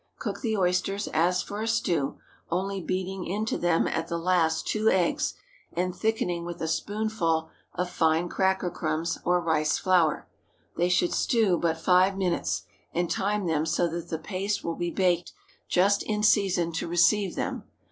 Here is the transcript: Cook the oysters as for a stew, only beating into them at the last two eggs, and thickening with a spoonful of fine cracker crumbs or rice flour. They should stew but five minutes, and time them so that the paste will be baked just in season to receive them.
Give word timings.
Cook 0.17 0.41
the 0.41 0.57
oysters 0.57 1.07
as 1.09 1.43
for 1.43 1.61
a 1.61 1.67
stew, 1.67 2.17
only 2.49 2.81
beating 2.81 3.23
into 3.27 3.55
them 3.55 3.87
at 3.87 4.07
the 4.07 4.17
last 4.17 4.65
two 4.65 4.89
eggs, 4.89 5.35
and 5.73 5.95
thickening 5.95 6.43
with 6.43 6.59
a 6.59 6.67
spoonful 6.67 7.51
of 7.75 7.87
fine 7.87 8.27
cracker 8.27 8.71
crumbs 8.71 9.19
or 9.23 9.39
rice 9.39 9.77
flour. 9.77 10.27
They 10.75 10.89
should 10.89 11.13
stew 11.13 11.59
but 11.59 11.77
five 11.77 12.17
minutes, 12.17 12.63
and 12.91 13.11
time 13.11 13.45
them 13.45 13.67
so 13.67 13.87
that 13.89 14.09
the 14.09 14.17
paste 14.17 14.63
will 14.63 14.73
be 14.75 14.89
baked 14.89 15.33
just 15.69 16.01
in 16.01 16.23
season 16.23 16.71
to 16.71 16.87
receive 16.87 17.35
them. 17.35 17.65